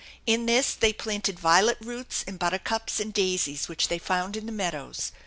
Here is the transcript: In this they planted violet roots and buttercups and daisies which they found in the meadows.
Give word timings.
In 0.25 0.47
this 0.47 0.73
they 0.73 0.93
planted 0.93 1.39
violet 1.39 1.77
roots 1.79 2.23
and 2.25 2.39
buttercups 2.39 2.99
and 2.99 3.13
daisies 3.13 3.67
which 3.67 3.87
they 3.87 3.99
found 3.99 4.35
in 4.35 4.47
the 4.47 4.51
meadows. 4.51 5.11